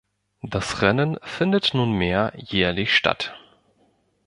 Das 0.41 0.81
Rennen 0.81 1.19
findet 1.21 1.75
nunmehr 1.75 2.33
jährlich 2.35 2.95
statt. 2.95 3.35